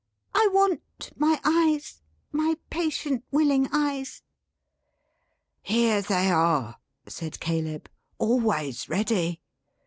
I 0.33 0.49
want 0.51 1.11
my 1.15 1.39
eyes: 1.43 2.01
my 2.31 2.57
patient, 2.71 3.23
willing 3.29 3.69
eyes." 3.71 4.23
"Here 5.61 6.01
they 6.01 6.31
are," 6.31 6.77
said 7.05 7.39
Caleb. 7.39 7.87
"Always 8.17 8.89
ready. 8.89 9.43